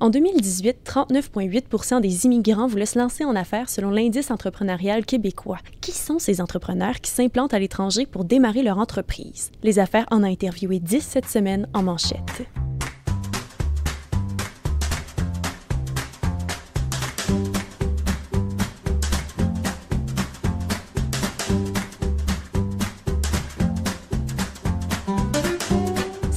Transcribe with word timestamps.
En 0.00 0.10
2018, 0.10 0.76
39,8% 0.84 2.00
des 2.00 2.24
immigrants 2.24 2.68
voulaient 2.68 2.86
se 2.86 2.98
lancer 2.98 3.24
en 3.24 3.34
affaires 3.34 3.68
selon 3.68 3.90
l'indice 3.90 4.30
entrepreneurial 4.30 5.04
québécois. 5.04 5.58
Qui 5.80 5.90
sont 5.90 6.20
ces 6.20 6.40
entrepreneurs 6.40 7.00
qui 7.00 7.10
s'implantent 7.10 7.54
à 7.54 7.58
l'étranger 7.58 8.06
pour 8.06 8.24
démarrer 8.24 8.62
leur 8.62 8.78
entreprise? 8.78 9.50
Les 9.64 9.80
affaires 9.80 10.06
en 10.12 10.22
a 10.22 10.28
interviewé 10.28 10.78
10 10.78 11.00
cette 11.00 11.26
semaine 11.26 11.66
en 11.74 11.82
manchette. 11.82 12.46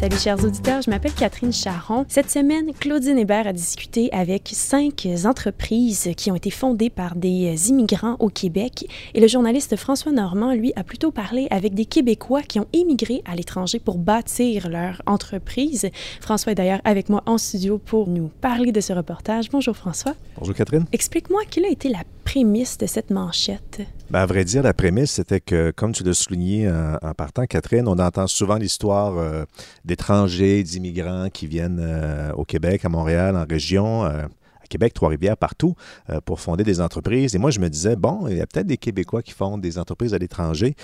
Salut 0.02 0.18
chers 0.18 0.43
auditeurs, 0.43 0.81
je 0.81 0.89
m'appelle 0.89 1.13
Catherine 1.13 1.54
Charron. 1.54 2.05
Cette 2.07 2.31
semaine, 2.31 2.73
Claudine 2.73 3.20
Hébert 3.20 3.45
a 3.45 3.54
discuté 3.54 4.11
avec 4.11 4.50
cinq 4.51 5.07
entreprises 5.25 6.10
qui 6.18 6.32
ont 6.32 6.36
été 6.36 6.50
fondées 6.50 6.89
par 6.89 7.15
des 7.15 7.69
immigrants 7.69 8.15
au 8.18 8.29
Québec 8.29 8.87
et 9.14 9.19
le 9.19 9.27
journaliste 9.27 9.75
François 9.75 10.11
Normand, 10.11 10.55
lui, 10.55 10.74
a 10.75 10.83
plutôt 10.83 11.11
parlé 11.11 11.47
avec 11.51 11.75
des 11.75 11.86
Québécois 11.86 12.41
qui 12.41 12.60
ont 12.60 12.65
émigré 12.74 13.21
à 13.25 13.36
l'étranger 13.36 13.77
pour 13.77 14.00
bâtir 14.00 14.69
leur 14.69 15.04
entreprise. 15.05 15.87
François 16.19 16.54
est 16.54 16.55
d'ailleurs 16.55 16.82
avec 16.83 17.10
moi 17.10 17.21
en 17.27 17.38
studio 17.38 17.77
pour 17.77 18.07
nous 18.07 18.32
parler 18.41 18.71
de 18.71 18.82
ce 18.82 18.93
reportage. 18.93 19.52
Bonjour 19.52 19.77
François. 19.77 20.15
Bonjour 20.36 20.55
Catherine. 20.55 20.86
Explique-moi 20.93 21.41
quelle 21.47 21.65
a 21.65 21.69
été 21.69 21.89
la 21.89 22.02
prémisse 22.21 22.78
de 22.78 22.86
cette 22.86 23.10
manchette? 23.10 23.82
Ben, 24.10 24.20
à 24.20 24.25
vrai 24.25 24.46
dire, 24.46 24.64
la 24.64 24.74
prémisse, 24.74 25.11
c'était 25.11 25.39
que, 25.39 25.71
comme 25.71 25.92
tu 25.92 26.04
l'as 26.04 26.14
souligné 26.14 26.70
en, 26.70 27.14
partant, 27.14 27.46
Catherine, 27.46 27.88
on 27.88 28.00
entend 28.00 28.28
souvent 28.28 28.56
l'histoire 28.56 29.18
euh, 29.18 29.46
d'étrangers, 29.86 30.64
d'immigrants 30.64 31.30
qui 31.30 31.47
viennent 31.47 31.80
euh, 31.82 32.31
au 32.34 32.45
Québec, 32.45 32.86
à 32.86 32.89
Montréal, 32.89 33.36
en 33.36 33.45
région. 33.50 34.06
Euh, 34.06 34.25
à 34.64 34.67
Québec, 34.67 34.94
Trois-Rivières, 34.94 35.36
partout, 35.36 35.75
pour 36.23 36.39
fonder 36.39 36.64
des 36.64 36.80
entreprises. 36.80 37.36
Et 37.36 37.39
moi, 37.39 37.52
je 37.52 37.59
me 37.59 37.67
disais, 37.67 37.97
bon, 37.97 38.28
il 38.30 38.38
y 38.38 38.41
a 38.41 38.47
peut-être 38.47 38.67
des 38.67 38.78
Québécois 38.78 39.22
qui 39.22 39.33
fondent 39.33 39.59
des 39.59 39.78
entreprises 39.78 40.13
à 40.13 40.17
l'étranger. 40.17 40.75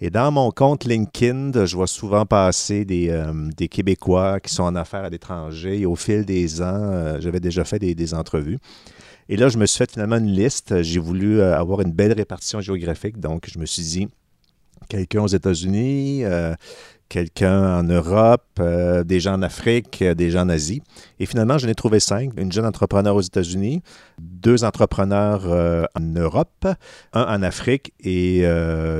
Et 0.00 0.10
dans 0.10 0.32
mon 0.32 0.50
compte 0.50 0.84
LinkedIn, 0.84 1.64
je 1.64 1.76
vois 1.76 1.86
souvent 1.86 2.26
passer 2.26 2.84
des, 2.84 3.08
Québécois 3.70 4.40
qui 4.40 4.52
sont 4.52 4.64
en 4.64 4.74
affaires 4.74 5.04
à 5.04 5.10
l'étranger. 5.10 5.78
Et 5.78 5.86
au 5.86 5.94
fil 5.94 6.24
des 6.24 6.60
ans, 6.60 7.20
j'avais 7.20 7.38
déjà 7.38 7.62
fait 7.64 7.78
des, 7.78 7.94
des 7.94 8.14
entrevues. 8.14 8.58
Et 9.28 9.36
là, 9.36 9.48
je 9.48 9.58
me 9.58 9.66
suis 9.66 9.78
fait 9.78 9.90
finalement 9.90 10.16
une 10.16 10.30
liste. 10.30 10.82
J'ai 10.82 11.00
voulu 11.00 11.40
euh, 11.40 11.56
avoir 11.56 11.80
une 11.80 11.92
belle 11.92 12.12
répartition 12.12 12.60
géographique. 12.60 13.18
Donc, 13.18 13.48
je 13.50 13.58
me 13.58 13.66
suis 13.66 13.82
dit, 13.82 14.08
quelqu'un 14.88 15.22
aux 15.22 15.28
États-Unis, 15.28 16.24
euh, 16.24 16.54
quelqu'un 17.08 17.78
en 17.78 17.82
Europe, 17.84 18.44
euh, 18.58 19.04
des 19.04 19.20
gens 19.20 19.34
en 19.34 19.42
Afrique, 19.42 20.02
euh, 20.02 20.14
des 20.14 20.30
gens 20.30 20.42
en 20.42 20.48
Asie. 20.48 20.82
Et 21.20 21.26
finalement, 21.26 21.58
j'en 21.58 21.68
ai 21.68 21.74
trouvé 21.74 22.00
cinq. 22.00 22.32
Une 22.36 22.52
jeune 22.52 22.66
entrepreneur 22.66 23.14
aux 23.14 23.20
États-Unis, 23.20 23.82
deux 24.18 24.64
entrepreneurs 24.64 25.44
euh, 25.46 25.84
en 25.94 26.00
Europe, 26.00 26.66
un 27.12 27.22
en 27.22 27.42
Afrique 27.42 27.92
et 28.00 28.42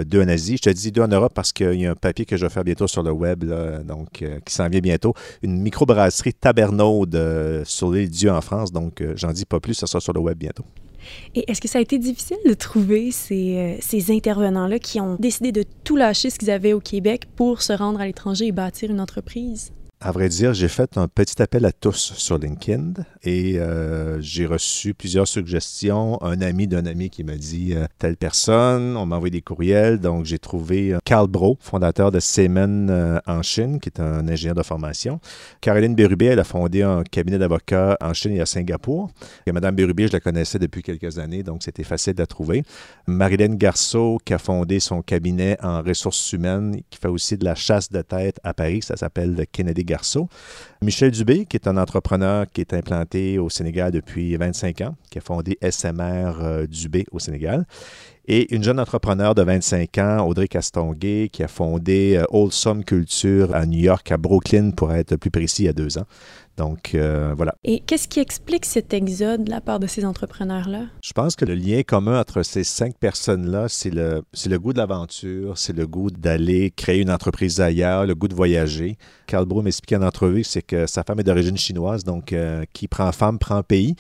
deux 0.07 0.23
en 0.23 0.29
Asie. 0.29 0.57
Je 0.57 0.63
te 0.63 0.71
dis 0.71 0.93
deux 0.93 1.03
en 1.03 1.09
Europe 1.09 1.33
parce 1.35 1.53
qu'il 1.53 1.75
y 1.75 1.87
a 1.87 1.91
un 1.91 1.95
papier 1.95 2.25
que 2.25 2.37
je 2.37 2.47
vais 2.47 2.51
faire 2.51 2.65
bientôt 2.65 2.87
sur 2.87 3.03
le 3.03 3.11
web, 3.11 3.45
donc 3.85 4.25
qui 4.45 4.55
s'en 4.55 4.69
vient 4.69 4.81
bientôt. 4.81 5.15
Une 5.43 5.61
microbrasserie 5.61 6.35
Tabernaude 6.35 7.63
sur 7.65 7.91
l'île 7.91 8.11
Dieu 8.11 8.31
en 8.31 8.41
France. 8.41 8.73
Donc, 8.73 9.03
j'en 9.15 9.33
dis 9.33 9.45
pas 9.45 9.61
plus, 9.61 9.75
ça 9.75 9.87
sera 9.87 10.01
sur 10.01 10.13
le 10.13 10.21
web 10.21 10.39
bientôt. 10.39 10.65
Et 11.35 11.51
est-ce 11.51 11.61
que 11.61 11.69
ça 11.69 11.79
a 11.79 11.83
été 11.83 11.99
difficile 11.99 12.39
de 12.47 12.55
trouver 12.55 13.11
ces, 13.11 13.57
euh, 13.57 13.77
ces 13.81 14.11
intervenants-là 14.11 14.79
qui 14.79 15.01
ont 15.01 15.17
décidé 15.19 15.53
de 15.53 15.65
tout 15.85 15.97
lâcher 15.97 16.31
ce 16.31 16.39
qu'ils 16.39 16.51
avaient 16.51 16.73
au 16.73 16.81
Québec 16.81 17.25
pour 17.37 17.63
se 17.63 17.73
rendre 17.73 18.01
à 18.01 18.07
l'étranger 18.07 18.47
et 18.47 18.53
bâtir 18.53 18.91
une 18.91 19.01
entreprise? 19.01 19.73
À 19.99 20.13
vrai 20.13 20.29
dire, 20.29 20.53
j'ai 20.53 20.69
fait 20.69 20.99
un 20.99 21.09
petit 21.09 21.41
appel 21.41 21.65
à 21.65 21.73
tous 21.73 22.13
sur 22.19 22.37
LinkedIn 22.37 22.93
et 23.23 23.59
euh, 23.59 24.21
j'ai 24.21 24.45
reçu 24.45 24.93
plusieurs 24.93 25.27
suggestions. 25.27 26.23
Un 26.23 26.43
ami 26.43 26.69
d'un 26.69 26.85
ami 26.85 27.09
qui 27.09 27.25
m'a 27.25 27.37
dit 27.37 27.73
euh, 27.75 27.87
telle 27.99 28.19
personne, 28.19 28.95
on 28.99 29.07
m'a 29.07 29.17
envoyé 29.17 29.31
des 29.31 29.41
courriels. 29.41 29.99
Donc, 29.99 30.27
j'ai 30.27 30.39
trouvé 30.39 30.93
euh, 30.93 30.99
Carl 31.03 31.29
Bro, 31.29 31.57
fondateur 31.63 32.13
de 32.13 32.21
Semen 32.21 33.23
en 33.27 33.43
Chine, 33.43 33.81
qui 33.81 33.89
est 33.89 33.99
un 33.99 34.29
ingénieur 34.29 34.55
de 34.55 34.63
formation. 34.63 35.19
Caroline 35.63 35.95
Bérubé, 35.95 36.27
elle 36.27 36.41
a 36.41 36.45
fondé 36.45 36.83
un 36.83 37.03
cabinet 37.03 37.39
d'avocats 37.39 37.97
en 38.03 38.13
Chine 38.13 38.33
et 38.33 38.41
à 38.43 38.47
Singapour. 38.47 39.11
Et 39.47 39.53
Madame 39.53 39.75
Bérubé, 39.75 40.09
je 40.09 40.13
la 40.13 40.21
connaissais 40.21 40.59
depuis 40.59 40.83
quelques 40.83 41.19
années, 41.19 41.43
donc 41.43 41.63
c'était 41.63 41.85
facile 41.85 42.13
de 42.13 42.21
la 42.21 42.27
trouver. 42.27 42.65
Marilyn 43.07 43.55
Garceau, 43.55 44.19
qui 44.23 44.35
a 44.35 44.39
fondé 44.39 44.79
son 44.79 45.01
cabinet 45.01 45.57
en 45.63 45.81
ressources 45.81 46.35
humaines, 46.35 46.83
qui 46.91 46.99
fait 46.99 47.09
aussi 47.09 47.39
de 47.39 47.47
la 47.47 47.55
chasse 47.55 47.91
de 47.91 48.03
tête 48.03 48.39
à 48.45 48.53
Paris. 48.53 48.83
Ça 48.83 48.97
s'appelle 48.99 49.35
le 49.35 49.47
Kennedy 49.47 49.86
Garceau. 49.87 50.29
Michel 50.83 51.11
Dubé, 51.11 51.47
qui 51.47 51.57
est 51.57 51.67
un 51.67 51.79
entrepreneur 51.79 52.45
qui 52.53 52.61
est 52.61 52.75
implanté 52.75 53.39
au 53.39 53.49
Sénégal 53.49 53.93
depuis 53.93 54.37
25 54.37 54.81
ans, 54.83 54.95
qui 55.11 55.19
a 55.19 55.21
fondé 55.23 55.59
SMR 55.63 56.43
euh, 56.43 56.67
Dubé 56.67 57.07
au 57.13 57.19
Sénégal. 57.19 57.67
Et 58.29 58.53
une 58.53 58.65
jeune 58.65 58.81
entrepreneur 58.81 59.37
de 59.37 59.43
25 59.43 59.99
ans, 59.99 60.27
Audrey 60.27 60.49
Castonguay, 60.49 61.29
qui 61.31 61.45
a 61.45 61.49
fondé 61.49 62.21
Wholesome 62.31 62.81
euh, 62.81 62.83
Culture 62.83 63.55
à 63.55 63.67
New 63.67 63.79
York, 63.79 64.11
à 64.11 64.17
Brooklyn, 64.17 64.73
pour 64.73 64.93
être 64.93 65.15
plus 65.15 65.31
précis, 65.31 65.63
il 65.63 65.67
y 65.67 65.69
a 65.69 65.73
deux 65.73 65.97
ans. 65.99 66.07
Donc, 66.57 66.95
euh, 66.95 67.35
voilà. 67.37 67.55
Et 67.65 67.81
qu'est-ce 67.81 68.09
qui 68.09 68.19
explique 68.19 68.65
cet 68.65 68.95
exode 68.95 69.45
de 69.45 69.51
la 69.51 69.61
part 69.61 69.79
de 69.79 69.87
ces 69.87 70.07
entrepreneurs-là? 70.07 70.87
Je 71.03 71.13
pense 71.13 71.37
que 71.37 71.45
le 71.45 71.55
lien 71.55 71.83
commun 71.83 72.19
entre 72.19 72.43
ces 72.43 72.65
cinq 72.65 72.97
personnes-là, 72.99 73.67
c'est 73.69 73.91
le, 73.91 74.23
le 74.49 74.59
goût 74.59 74.73
de 74.73 74.79
l'aventure, 74.79 75.59
c'est 75.59 75.77
le 75.77 75.87
goût 75.87 76.11
d'aller 76.11 76.71
créer 76.71 77.03
une 77.03 77.11
entreprise 77.11 77.61
ailleurs, 77.61 78.07
le 78.07 78.15
goût 78.15 78.29
de 78.29 78.35
voyager. 78.35 78.97
Carl 79.27 79.45
Bro 79.45 79.63
m'expliquait 79.63 79.97
en 79.97 80.03
entrevue 80.03 80.45
c'est 80.45 80.63
que 80.63 80.87
sa 80.87 81.03
femme 81.03 81.21
est 81.21 81.25
d'origine 81.25 81.59
chinoise, 81.59 82.05
donc 82.05 82.33
euh, 82.33 82.65
qui 82.73 82.89
prend 82.89 83.13
femme 83.13 83.39
prend 83.39 83.63
pays. 83.63 83.95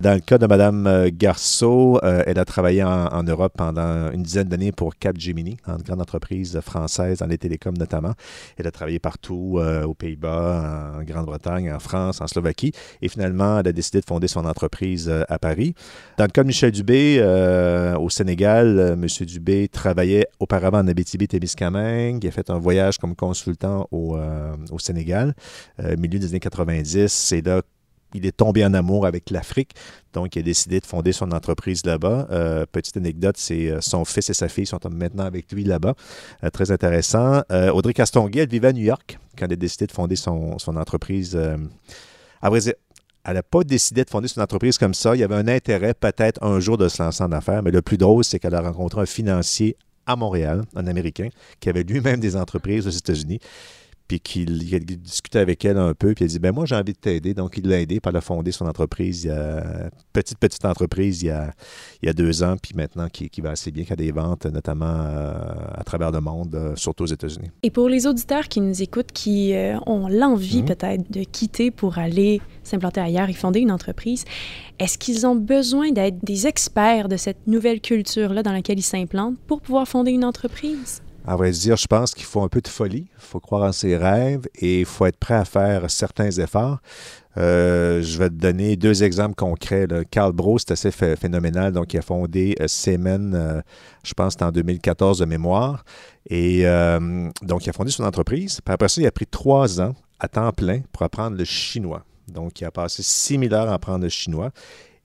Dans 0.00 0.14
le 0.14 0.20
cas 0.20 0.38
de 0.38 0.46
Mme 0.46 0.86
euh, 0.86 1.10
Garceau, 1.12 2.00
elle 2.02 2.38
a 2.38 2.44
travaillé 2.44 2.82
en, 2.82 3.22
Europe 3.22 3.60
pendant 3.72 4.10
une 4.10 4.22
dizaine 4.22 4.48
d'années 4.48 4.72
pour 4.72 4.96
Capgemini, 4.96 5.56
une 5.66 5.82
grande 5.82 6.00
entreprise 6.00 6.58
française 6.60 7.18
dans 7.18 7.26
les 7.26 7.38
télécoms 7.38 7.78
notamment. 7.78 8.14
Elle 8.56 8.66
a 8.66 8.70
travaillé 8.70 8.98
partout, 8.98 9.60
aux 9.60 9.94
Pays-Bas, 9.94 10.94
en 10.98 11.02
Grande-Bretagne, 11.02 11.72
en 11.72 11.78
France 11.78 12.20
en 12.20 12.26
Slovaquie. 12.26 12.72
Et 13.02 13.08
finalement, 13.08 13.60
elle 13.60 13.68
a 13.68 13.72
décidé 13.72 14.00
de 14.00 14.06
fonder 14.06 14.28
son 14.28 14.44
entreprise 14.44 15.08
euh, 15.08 15.22
à 15.28 15.38
Paris. 15.38 15.74
Dans 16.18 16.24
le 16.24 16.30
cas 16.30 16.42
de 16.42 16.48
Michel 16.48 16.72
Dubé, 16.72 17.18
euh, 17.20 17.96
au 17.98 18.10
Sénégal, 18.10 18.78
euh, 18.78 18.92
M. 18.94 19.06
Dubé 19.26 19.68
travaillait 19.68 20.26
auparavant 20.40 20.78
en 20.78 20.88
Abitibi-Témiscamingue. 20.88 22.22
Il 22.24 22.28
a 22.28 22.30
fait 22.30 22.50
un 22.50 22.58
voyage 22.58 22.98
comme 22.98 23.14
consultant 23.14 23.86
au, 23.90 24.16
au 24.70 24.78
Sénégal, 24.78 25.34
milieu 25.98 26.18
des 26.18 26.26
années 26.26 26.40
90. 26.40 27.06
C'est 27.08 27.44
là 27.44 27.62
il 28.14 28.26
est 28.26 28.36
tombé 28.36 28.64
en 28.64 28.74
amour 28.74 29.06
avec 29.06 29.30
l'Afrique, 29.30 29.72
donc 30.12 30.36
il 30.36 30.40
a 30.40 30.42
décidé 30.42 30.80
de 30.80 30.86
fonder 30.86 31.12
son 31.12 31.32
entreprise 31.32 31.84
là-bas. 31.84 32.26
petite 32.72 32.96
anecdote, 32.96 33.36
c'est 33.38 33.72
son 33.80 34.04
fils 34.04 34.30
et 34.30 34.34
sa 34.34 34.48
fille 34.48 34.66
sont 34.66 34.80
maintenant 34.90 35.24
avec 35.24 35.52
lui 35.52 35.64
là-bas. 35.64 35.94
très 36.52 36.70
intéressant. 36.70 37.42
Audrey 37.72 37.92
Castonguay, 37.92 38.40
elle 38.40 38.48
vivait 38.48 38.68
à 38.68 38.72
New 38.72 38.82
York 38.82 39.18
quand 39.40 39.46
elle 39.46 39.52
a 39.54 39.56
décidé 39.56 39.86
de 39.86 39.92
fonder 39.92 40.16
son, 40.16 40.56
entreprise. 40.76 41.34
Euh, 41.34 41.56
à 42.42 42.50
dire, 42.50 42.74
elle 43.24 43.34
n'a 43.34 43.42
pas 43.42 43.64
décidé 43.64 44.04
de 44.04 44.10
fonder 44.10 44.28
son 44.28 44.40
entreprise 44.40 44.78
comme 44.78 44.94
ça. 44.94 45.14
Il 45.14 45.20
y 45.20 45.24
avait 45.24 45.34
un 45.34 45.48
intérêt 45.48 45.94
peut-être 45.94 46.42
un 46.42 46.60
jour 46.60 46.76
de 46.78 46.88
se 46.88 47.02
lancer 47.02 47.22
en 47.22 47.32
affaires, 47.32 47.62
mais 47.62 47.70
le 47.70 47.82
plus 47.82 47.98
drôle, 47.98 48.24
c'est 48.24 48.38
qu'elle 48.38 48.54
a 48.54 48.60
rencontré 48.60 49.00
un 49.00 49.06
financier 49.06 49.76
à 50.06 50.16
Montréal, 50.16 50.62
un 50.74 50.86
Américain, 50.86 51.28
qui 51.60 51.68
avait 51.68 51.82
lui-même 51.82 52.20
des 52.20 52.36
entreprises 52.36 52.86
aux 52.86 52.90
États-Unis 52.90 53.40
puis 54.10 54.18
qu'il 54.18 54.74
a 54.74 54.80
discuté 54.80 55.38
avec 55.38 55.64
elle 55.64 55.78
un 55.78 55.94
peu, 55.94 56.14
puis 56.14 56.24
a 56.24 56.26
dit 56.26 56.40
ben 56.40 56.50
moi 56.50 56.66
j'ai 56.66 56.74
envie 56.74 56.94
de 56.94 56.98
t'aider, 56.98 57.32
donc 57.32 57.56
il 57.56 57.68
l'a 57.68 57.80
aidé, 57.80 58.00
par 58.00 58.12
a 58.16 58.20
fondé 58.20 58.50
son 58.50 58.66
entreprise, 58.66 59.22
il 59.22 59.28
y 59.28 59.30
a, 59.30 59.88
petite 60.12 60.38
petite 60.38 60.64
entreprise 60.64 61.22
il 61.22 61.26
y 61.26 61.30
a, 61.30 61.52
il 62.02 62.06
y 62.06 62.08
a 62.08 62.12
deux 62.12 62.42
ans, 62.42 62.56
puis 62.60 62.72
maintenant 62.74 63.08
qui, 63.08 63.30
qui 63.30 63.40
va 63.40 63.50
assez 63.50 63.70
bien, 63.70 63.84
qui 63.84 63.92
a 63.92 63.96
des 63.96 64.10
ventes 64.10 64.46
notamment 64.46 64.86
euh, 64.86 65.34
à 65.74 65.84
travers 65.84 66.10
le 66.10 66.20
monde, 66.20 66.56
euh, 66.56 66.74
surtout 66.74 67.04
aux 67.04 67.06
États-Unis. 67.06 67.52
Et 67.62 67.70
pour 67.70 67.88
les 67.88 68.08
auditeurs 68.08 68.48
qui 68.48 68.60
nous 68.60 68.82
écoutent, 68.82 69.12
qui 69.12 69.54
euh, 69.54 69.78
ont 69.86 70.08
l'envie 70.08 70.62
mhm. 70.62 70.64
peut-être 70.64 71.12
de 71.12 71.22
quitter 71.22 71.70
pour 71.70 71.98
aller 71.98 72.40
s'implanter 72.64 73.00
ailleurs 73.00 73.28
et 73.28 73.32
fonder 73.32 73.60
une 73.60 73.70
entreprise, 73.70 74.24
est-ce 74.80 74.98
qu'ils 74.98 75.24
ont 75.24 75.36
besoin 75.36 75.92
d'être 75.92 76.18
des 76.24 76.48
experts 76.48 77.08
de 77.08 77.16
cette 77.16 77.46
nouvelle 77.46 77.80
culture-là 77.80 78.42
dans 78.42 78.52
laquelle 78.52 78.80
ils 78.80 78.82
s'implantent 78.82 79.38
pour 79.46 79.60
pouvoir 79.60 79.86
fonder 79.86 80.10
une 80.10 80.24
entreprise? 80.24 81.00
À 81.26 81.36
vrai 81.36 81.50
dire, 81.50 81.76
je 81.76 81.86
pense 81.86 82.14
qu'il 82.14 82.24
faut 82.24 82.40
un 82.42 82.48
peu 82.48 82.60
de 82.60 82.68
folie, 82.68 83.06
il 83.14 83.22
faut 83.22 83.40
croire 83.40 83.62
en 83.62 83.72
ses 83.72 83.96
rêves 83.96 84.46
et 84.54 84.80
il 84.80 84.86
faut 84.86 85.06
être 85.06 85.18
prêt 85.18 85.34
à 85.34 85.44
faire 85.44 85.90
certains 85.90 86.30
efforts. 86.30 86.78
Euh, 87.36 88.02
je 88.02 88.18
vais 88.18 88.28
te 88.28 88.34
donner 88.34 88.76
deux 88.76 89.04
exemples 89.04 89.34
concrets. 89.34 89.86
Carl 90.10 90.32
Bro, 90.32 90.58
c'est 90.58 90.72
assez 90.72 90.90
phénoménal. 90.90 91.72
Donc, 91.72 91.94
il 91.94 91.98
a 91.98 92.02
fondé 92.02 92.56
euh, 92.60 92.66
Semen, 92.66 93.34
euh, 93.34 93.60
je 94.04 94.14
pense, 94.14 94.36
en 94.40 94.50
2014 94.50 95.18
de 95.18 95.24
mémoire. 95.26 95.84
Et 96.28 96.64
donc, 97.42 97.66
il 97.66 97.70
a 97.70 97.72
fondé 97.72 97.90
son 97.90 98.04
entreprise. 98.04 98.60
Puis 98.64 98.74
après 98.74 98.88
ça, 98.88 99.00
il 99.00 99.06
a 99.06 99.12
pris 99.12 99.26
trois 99.26 99.80
ans 99.80 99.94
à 100.18 100.28
temps 100.28 100.52
plein 100.52 100.80
pour 100.92 101.02
apprendre 101.02 101.36
le 101.36 101.44
chinois. 101.44 102.04
Donc, 102.28 102.60
il 102.60 102.64
a 102.64 102.70
passé 102.70 103.02
6000 103.02 103.52
heures 103.54 103.68
à 103.68 103.74
apprendre 103.74 104.04
le 104.04 104.10
chinois. 104.10 104.50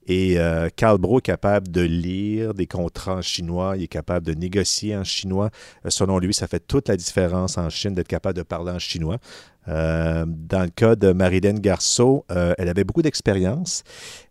Et 0.07 0.39
euh, 0.39 0.69
Carl 0.75 0.97
Bro 0.99 1.19
est 1.19 1.23
capable 1.23 1.69
de 1.69 1.81
lire 1.81 2.53
des 2.53 2.67
contrats 2.67 3.15
en 3.15 3.21
chinois, 3.21 3.75
il 3.75 3.83
est 3.83 3.87
capable 3.87 4.25
de 4.25 4.33
négocier 4.33 4.95
en 4.95 5.03
chinois. 5.03 5.49
Euh, 5.85 5.89
selon 5.89 6.19
lui, 6.19 6.33
ça 6.33 6.47
fait 6.47 6.59
toute 6.59 6.89
la 6.89 6.97
différence 6.97 7.57
en 7.57 7.69
Chine 7.69 7.95
d'être 7.95 8.07
capable 8.07 8.37
de 8.37 8.43
parler 8.43 8.71
en 8.71 8.79
chinois. 8.79 9.17
Euh, 9.67 10.25
dans 10.27 10.61
le 10.61 10.69
cas 10.69 10.95
de 10.95 11.11
Marilyn 11.11 11.55
Garceau, 11.55 12.23
elle 12.29 12.69
avait 12.69 12.83
beaucoup 12.83 13.01
d'expérience, 13.01 13.83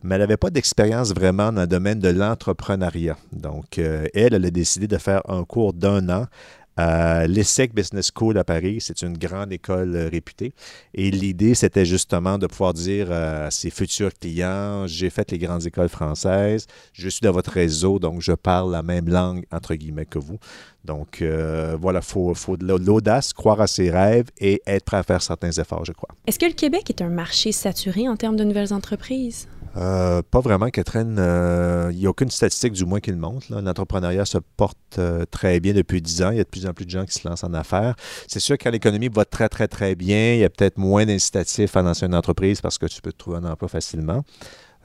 mais 0.05 0.15
elle 0.15 0.21
n'avait 0.21 0.37
pas 0.37 0.51
d'expérience 0.51 1.13
vraiment 1.13 1.51
dans 1.53 1.63
le 1.63 1.67
domaine 1.67 1.99
de 1.99 2.09
l'entrepreneuriat. 2.09 3.17
Donc, 3.33 3.79
elle, 3.79 4.11
elle 4.15 4.45
a 4.45 4.51
décidé 4.51 4.87
de 4.87 4.97
faire 4.97 5.23
un 5.29 5.43
cours 5.43 5.73
d'un 5.73 6.09
an 6.09 6.27
à 6.77 7.27
l'ESSEC 7.27 7.75
Business 7.75 8.11
School 8.15 8.39
à 8.39 8.45
Paris. 8.45 8.79
C'est 8.81 9.03
une 9.03 9.17
grande 9.17 9.53
école 9.53 9.95
euh, 9.95 10.09
réputée. 10.09 10.53
Et 10.95 11.11
l'idée, 11.11 11.55
c'était 11.55 11.85
justement 11.85 12.39
de 12.39 12.47
pouvoir 12.47 12.75
dire 12.75 13.11
à 13.13 13.51
ses 13.51 13.71
futurs 13.71 14.13
clients, 14.13 14.87
j'ai 14.87 15.11
fait 15.11 15.31
les 15.31 15.39
grandes 15.39 15.67
écoles 15.67 15.89
françaises, 15.89 16.67
je 16.93 17.09
suis 17.09 17.23
dans 17.23 17.33
votre 17.33 17.51
réseau, 17.51 17.99
donc 17.99 18.21
je 18.21 18.33
parle 18.33 18.73
la 18.73 18.83
même 18.83 19.09
langue, 19.09 19.45
entre 19.53 19.75
guillemets, 19.75 20.07
que 20.07 20.19
vous. 20.19 20.39
Donc 20.85 21.23
euh, 21.23 21.77
voilà, 21.81 22.01
il 22.01 22.07
faut, 22.07 22.35
faut 22.35 22.57
de 22.57 22.67
l'audace, 22.67 23.33
croire 23.33 23.61
à 23.61 23.67
ses 23.67 23.91
rêves 23.91 24.27
et 24.39 24.63
être 24.67 24.85
prêt 24.85 24.99
à 24.99 25.03
faire 25.03 25.23
certains 25.23 25.51
efforts, 25.53 25.85
je 25.85 25.93
crois. 25.93 26.11
Est-ce 26.27 26.39
que 26.39 26.47
le 26.47 26.53
Québec 26.53 26.91
est 26.91 27.03
un 27.03 27.09
marché 27.09 27.53
saturé 27.53 28.09
en 28.09 28.17
termes 28.17 28.37
de 28.37 28.45
nouvelles 28.45 28.73
entreprises? 28.73 29.49
Euh, 29.77 30.23
pas 30.23 30.41
vraiment, 30.41 30.69
Catherine. 30.71 31.17
Euh, 31.19 31.89
il 31.93 31.99
n'y 31.99 32.07
a 32.07 32.11
aucune 32.11 32.31
statistique, 32.31 32.73
du 32.73 32.85
moins, 32.85 33.01
qui 33.01 33.11
le 33.11 33.17
montre. 33.17 33.47
L'entrepreneuriat 33.51 34.25
se 34.25 34.39
porte 34.57 34.79
euh, 34.99 35.25
très 35.31 35.61
bien 35.61 35.73
depuis 35.73 36.01
10 36.01 36.23
ans. 36.23 36.31
Il 36.31 36.37
y 36.37 36.41
a 36.41 36.45
de 36.45 36.49
plus 36.49 36.67
en 36.67 36.73
plus 36.73 36.85
de 36.85 36.91
gens 36.91 37.05
qui 37.05 37.15
se 37.15 37.29
lancent 37.29 37.45
en 37.45 37.55
affaires. 37.55 37.95
C'est 38.29 38.41
sûr 38.41 38.57
que 38.57 38.65
quand 38.65 38.71
l'économie 38.71 39.09
va 39.09 39.25
très, 39.25 39.49
très, 39.49 39.69
très 39.69 39.95
bien, 39.95 40.35
il 40.35 40.41
y 40.41 40.45
a 40.45 40.51
peut-être 40.51 40.79
moins 40.79 41.05
d'incitatifs 41.07 41.77
à 41.77 41.83
lancer 41.83 42.07
une 42.07 42.15
entreprise 42.15 42.61
parce 42.61 42.79
que 42.79 42.87
tu 42.87 43.03
peux 43.03 43.13
trouver 43.13 43.39
un 43.39 43.45
emploi 43.45 43.69
facilement. 43.69 44.25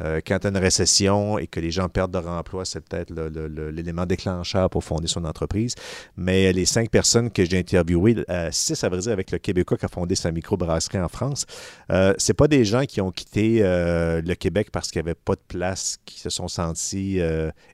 Euh, 0.02 0.22
quand 0.26 0.40
tu 0.40 0.48
as 0.48 0.50
une 0.50 0.58
récession 0.58 1.38
et 1.38 1.48
que 1.48 1.60
les 1.60 1.72
gens 1.72 1.90
perdent 1.90 2.14
leur 2.14 2.28
emploi, 2.28 2.66
c'est 2.66 2.82
peut-être 2.82 3.12
l'élément 3.12 4.06
déclencheur 4.06 4.70
pour 4.70 4.84
fonder 4.84 5.08
son 5.08 5.26
entreprise. 5.26 5.76
Mais 6.18 6.52
les 6.54 6.66
cinq 6.66 6.90
personnes 6.90 7.30
que 7.32 7.46
j'ai 7.46 7.58
interviewées, 7.58 8.24
euh, 8.30 8.50
six 8.52 8.84
à 8.84 8.90
vrai 8.90 9.00
dire 9.00 9.12
avec 9.12 9.32
le 9.32 9.38
Québécois 9.38 9.78
qui 9.78 9.86
a 9.86 9.88
fondé 9.88 10.16
sa 10.16 10.32
microbrasserie 10.32 11.00
en 11.00 11.08
France, 11.10 11.46
euh, 11.92 12.14
c'est 12.18 12.34
pas 12.34 12.48
des 12.48 12.66
gens 12.66 12.86
qui 12.86 13.02
ont 13.02 13.12
quitté 13.12 13.60
euh, 13.62 14.22
le 14.22 14.36
Québec 14.36 14.70
parce 14.72 14.90
qu'il 14.90 15.02
n'y 15.02 15.10
avait 15.10 15.16
pas 15.16 15.36
de 15.36 15.42
place, 15.48 15.98
qui 16.06 16.20
se 16.20 16.30
sont 16.30 16.48
sentis 16.48 17.20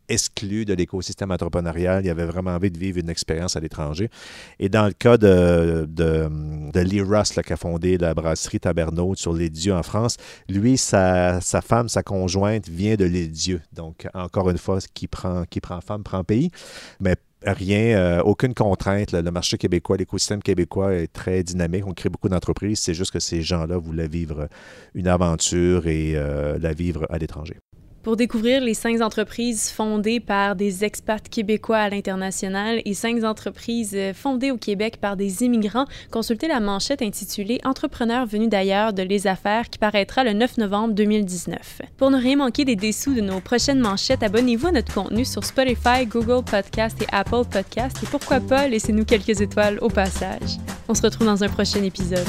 exclus 0.07 0.65
de 0.65 0.73
l'écosystème 0.73 1.31
entrepreneurial. 1.31 2.05
Ils 2.05 2.09
avaient 2.09 2.25
vraiment 2.25 2.51
envie 2.51 2.71
de 2.71 2.77
vivre 2.77 2.99
une 2.99 3.09
expérience 3.09 3.55
à 3.55 3.59
l'étranger. 3.59 4.09
Et 4.59 4.69
dans 4.69 4.85
le 4.85 4.93
cas 4.93 5.17
de, 5.17 5.87
Lee 6.75 7.01
Russ, 7.01 7.31
qui 7.45 7.53
a 7.53 7.57
fondé 7.57 7.97
la 7.97 8.13
brasserie 8.13 8.59
Tabernaud 8.59 9.15
sur 9.15 9.33
les 9.33 9.49
dieux 9.49 9.73
en 9.73 9.83
France, 9.83 10.17
lui, 10.49 10.77
sa, 10.77 11.41
sa 11.41 11.61
femme, 11.61 11.89
sa 11.89 12.03
conjointe 12.15 12.69
vient 12.69 12.95
de 12.95 13.05
l'île 13.05 13.31
Dieu. 13.31 13.61
Donc, 13.73 14.07
encore 14.13 14.49
une 14.49 14.57
fois, 14.57 14.79
qui 14.93 15.07
prend, 15.07 15.43
qui 15.49 15.59
prend 15.59 15.81
femme 15.81 16.03
prend 16.03 16.23
pays. 16.23 16.49
Mais 16.99 17.15
rien, 17.45 17.97
euh, 17.97 18.21
aucune 18.23 18.53
contrainte. 18.53 19.11
le 19.11 19.31
marché 19.31 19.57
québécois, 19.57 19.97
l'écosystème 19.97 20.41
québécois 20.41 20.93
est 20.93 21.11
très 21.11 21.43
dynamique. 21.43 21.85
On 21.85 21.93
crée 21.93 22.09
beaucoup 22.09 22.29
d'entreprises. 22.29 22.79
C'est 22.79 22.93
juste 22.93 23.11
que 23.11 23.19
ces 23.19 23.41
gens-là 23.41 23.77
voulaient 23.77 24.07
vivre 24.07 24.47
une 24.93 25.07
aventure 25.07 25.87
et 25.87 26.13
euh, 26.15 26.57
la 26.59 26.73
vivre 26.73 27.05
à 27.09 27.17
l'étranger. 27.17 27.57
Pour 28.05 28.17
découvrir 28.17 28.61
les 28.61 28.75
cinq 28.75 29.01
entreprises 29.01 29.71
fondées 29.71 30.19
par 30.19 30.55
des 30.55 30.83
expats 30.83 31.27
québécois 31.27 31.79
à 31.79 31.89
l'international 31.89 32.79
et 32.85 32.93
cinq 32.93 33.23
entreprises 33.23 33.97
fondées 34.13 34.51
au 34.51 34.57
Québec 34.57 34.97
par 35.01 35.17
des 35.17 35.41
immigrants, 35.41 35.87
consultez 36.11 36.47
la 36.47 36.59
manchette 36.59 37.01
intitulée 37.01 37.59
Entrepreneurs 37.63 38.27
venus 38.27 38.47
d'ailleurs 38.47 38.93
de 38.93 39.01
Les 39.01 39.25
Affaires 39.25 39.71
qui 39.71 39.79
paraîtra 39.79 40.23
le 40.23 40.33
9 40.33 40.57
novembre 40.59 40.93
2019. 40.93 41.81
Pour 41.97 42.11
ne 42.11 42.17
rien 42.17 42.35
manquer 42.35 42.63
des 42.63 42.75
dessous 42.75 43.15
de 43.15 43.21
nos 43.21 43.39
prochaines 43.39 43.79
manchettes, 43.79 44.21
abonnez-vous 44.21 44.67
à 44.67 44.73
notre 44.73 44.93
contenu 44.93 45.25
sur 45.25 45.43
Spotify, 45.43 46.05
Google 46.05 46.45
Podcast 46.45 47.01
et 47.01 47.07
Apple 47.11 47.49
Podcast 47.51 47.97
et 48.03 48.05
pourquoi 48.05 48.39
pas 48.39 48.67
laissez-nous 48.67 49.05
quelques 49.05 49.41
étoiles 49.41 49.79
au 49.81 49.89
passage. 49.89 50.59
On 50.87 50.93
se 50.93 51.01
retrouve 51.01 51.25
dans 51.25 51.43
un 51.43 51.49
prochain 51.49 51.81
épisode. 51.81 52.27